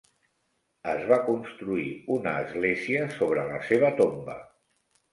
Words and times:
Es 0.93 1.03
va 1.11 1.19
construir 1.27 1.85
una 2.17 2.35
església 2.47 3.07
sobre 3.21 3.47
la 3.55 3.63
seva 3.71 3.97
tomba. 4.05 4.43